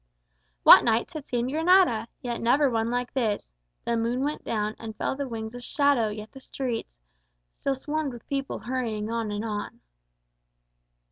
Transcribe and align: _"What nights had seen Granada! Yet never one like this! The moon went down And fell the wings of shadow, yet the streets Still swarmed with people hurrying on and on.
_"What 0.63 0.83
nights 0.83 1.13
had 1.13 1.27
seen 1.27 1.47
Granada! 1.49 2.07
Yet 2.23 2.41
never 2.41 2.71
one 2.71 2.89
like 2.89 3.13
this! 3.13 3.51
The 3.85 3.95
moon 3.95 4.21
went 4.23 4.43
down 4.43 4.75
And 4.79 4.95
fell 4.97 5.15
the 5.15 5.27
wings 5.27 5.53
of 5.53 5.63
shadow, 5.63 6.09
yet 6.09 6.31
the 6.31 6.39
streets 6.39 6.97
Still 7.59 7.75
swarmed 7.75 8.11
with 8.13 8.25
people 8.27 8.57
hurrying 8.57 9.11
on 9.11 9.29
and 9.29 9.45
on. 9.45 9.79